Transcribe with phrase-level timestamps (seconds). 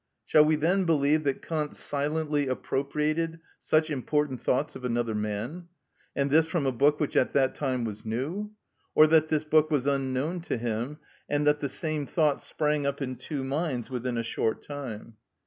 [0.25, 5.67] Shall we then believe that Kant silently appropriated such important thoughts of another man?
[6.15, 8.49] and this from a book which at that time was new?
[8.95, 10.97] Or that this book was unknown to him,
[11.29, 15.17] and that the same thoughts sprang up in two minds within a short time?